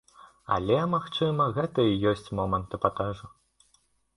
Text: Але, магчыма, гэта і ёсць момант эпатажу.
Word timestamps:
Але, 0.53 0.77
магчыма, 0.93 1.45
гэта 1.57 1.85
і 1.91 1.99
ёсць 2.13 2.27
момант 2.41 2.69
эпатажу. 2.79 3.25